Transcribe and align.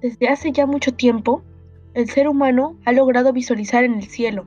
Desde 0.00 0.28
hace 0.28 0.52
ya 0.52 0.66
mucho 0.66 0.94
tiempo, 0.94 1.42
el 1.94 2.08
ser 2.08 2.28
humano 2.28 2.76
ha 2.84 2.92
logrado 2.92 3.32
visualizar 3.32 3.84
en 3.84 3.94
el 3.94 4.04
cielo 4.04 4.46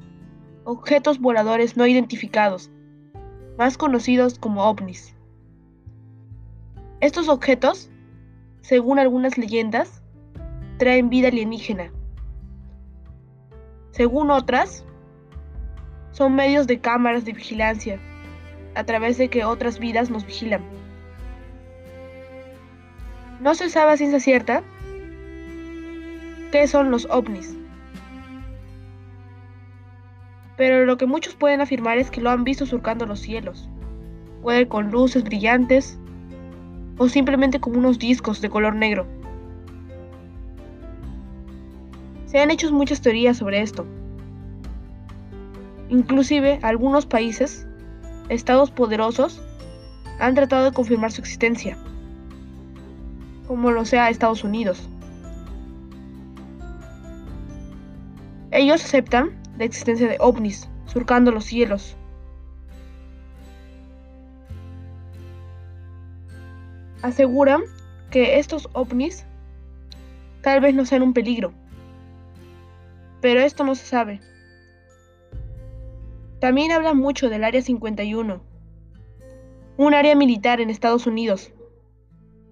objetos 0.63 1.19
voladores 1.19 1.75
no 1.75 1.85
identificados, 1.87 2.71
más 3.57 3.77
conocidos 3.77 4.37
como 4.39 4.63
ovnis. 4.63 5.15
Estos 6.99 7.27
objetos, 7.29 7.89
según 8.61 8.99
algunas 8.99 9.37
leyendas, 9.37 10.01
traen 10.77 11.09
vida 11.09 11.29
alienígena. 11.29 11.91
Según 13.89 14.31
otras, 14.31 14.85
son 16.11 16.35
medios 16.35 16.67
de 16.67 16.79
cámaras 16.79 17.25
de 17.25 17.33
vigilancia, 17.33 17.99
a 18.75 18.83
través 18.85 19.17
de 19.17 19.29
que 19.29 19.43
otras 19.43 19.79
vidas 19.79 20.09
nos 20.09 20.25
vigilan. 20.25 20.61
No 23.41 23.55
se 23.55 23.69
sabe 23.69 23.91
a 23.91 23.97
ciencia 23.97 24.19
cierta 24.19 24.63
qué 26.51 26.67
son 26.67 26.91
los 26.91 27.07
ovnis. 27.09 27.55
Pero 30.57 30.85
lo 30.85 30.97
que 30.97 31.05
muchos 31.07 31.33
pueden 31.33 31.61
afirmar 31.61 31.97
es 31.97 32.11
que 32.11 32.21
lo 32.21 32.29
han 32.29 32.43
visto 32.43 32.65
surcando 32.65 33.05
los 33.05 33.21
cielos. 33.21 33.67
Puede 34.43 34.67
con 34.67 34.91
luces 34.91 35.23
brillantes 35.23 35.97
o 36.97 37.09
simplemente 37.09 37.59
como 37.59 37.79
unos 37.79 37.97
discos 37.97 38.41
de 38.41 38.49
color 38.49 38.75
negro. 38.75 39.07
Se 42.25 42.39
han 42.39 42.51
hecho 42.51 42.71
muchas 42.71 43.01
teorías 43.01 43.37
sobre 43.37 43.61
esto. 43.61 43.85
Inclusive 45.89 46.59
algunos 46.61 47.05
países, 47.05 47.65
estados 48.29 48.71
poderosos, 48.71 49.41
han 50.19 50.35
tratado 50.35 50.65
de 50.65 50.71
confirmar 50.71 51.11
su 51.11 51.21
existencia, 51.21 51.77
como 53.47 53.71
lo 53.71 53.83
sea 53.85 54.09
Estados 54.09 54.43
Unidos. 54.43 54.90
Ellos 58.51 58.83
aceptan 58.83 59.31
la 59.57 59.63
existencia 59.63 60.09
de 60.09 60.17
ovnis 60.19 60.69
surcando 60.85 61.31
los 61.31 61.45
cielos. 61.45 61.95
Aseguran 67.01 67.61
que 68.09 68.39
estos 68.39 68.69
ovnis 68.73 69.25
tal 70.41 70.59
vez 70.59 70.75
no 70.75 70.85
sean 70.85 71.01
un 71.01 71.13
peligro, 71.13 71.53
pero 73.21 73.39
esto 73.39 73.63
no 73.63 73.73
se 73.73 73.85
sabe. 73.85 74.19
También 76.41 76.71
hablan 76.71 76.97
mucho 76.97 77.29
del 77.29 77.45
Área 77.45 77.61
51, 77.61 78.41
un 79.77 79.93
área 79.93 80.15
militar 80.15 80.59
en 80.59 80.69
Estados 80.69 81.07
Unidos, 81.07 81.53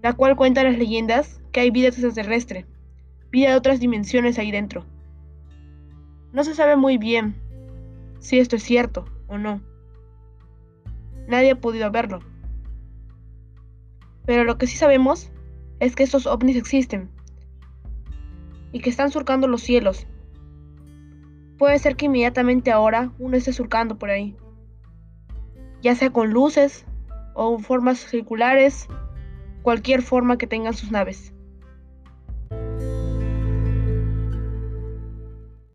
la 0.02 0.14
cual 0.14 0.34
cuenta 0.34 0.64
las 0.64 0.78
leyendas 0.78 1.42
que 1.52 1.60
hay 1.60 1.70
vida 1.70 1.88
extraterrestre, 1.88 2.64
vida 3.30 3.50
de 3.50 3.56
otras 3.56 3.80
dimensiones 3.80 4.38
ahí 4.38 4.50
dentro. 4.50 4.86
No 6.32 6.44
se 6.44 6.54
sabe 6.54 6.76
muy 6.76 6.96
bien 6.96 7.34
si 8.20 8.38
esto 8.38 8.56
es 8.56 8.62
cierto 8.62 9.06
o 9.26 9.38
no. 9.38 9.60
Nadie 11.26 11.52
ha 11.52 11.60
podido 11.60 11.90
verlo. 11.90 12.20
Pero 14.26 14.44
lo 14.44 14.58
que 14.58 14.66
sí 14.66 14.76
sabemos 14.76 15.32
es 15.80 15.96
que 15.96 16.02
estos 16.02 16.26
ovnis 16.26 16.56
existen 16.56 17.10
y 18.72 18.80
que 18.80 18.90
están 18.90 19.10
surcando 19.10 19.48
los 19.48 19.62
cielos. 19.62 20.06
Puede 21.58 21.78
ser 21.78 21.96
que 21.96 22.06
inmediatamente 22.06 22.70
ahora 22.70 23.12
uno 23.18 23.36
esté 23.36 23.52
surcando 23.52 23.98
por 23.98 24.10
ahí, 24.10 24.36
ya 25.82 25.94
sea 25.94 26.10
con 26.10 26.30
luces 26.30 26.86
o 27.34 27.58
formas 27.58 27.98
circulares, 27.98 28.86
cualquier 29.62 30.02
forma 30.02 30.38
que 30.38 30.46
tengan 30.46 30.74
sus 30.74 30.90
naves. 30.90 31.34